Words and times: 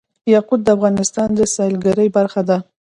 یاقوت 0.33 0.61
د 0.63 0.67
افغانستان 0.75 1.29
د 1.35 1.39
سیلګرۍ 1.55 2.09
برخه 2.17 2.41
ده. 2.49 2.57